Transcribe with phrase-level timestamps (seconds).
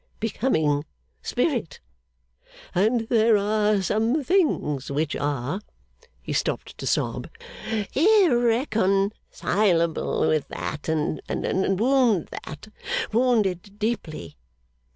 [0.19, 0.83] Becoming
[1.21, 1.79] Spirit.
[2.73, 5.61] And there are some things which are,'
[6.23, 7.29] he stopped to sob,
[7.93, 11.21] 'irreconcilable with that, and
[11.79, 12.67] wound that
[13.13, 14.37] wound it deeply.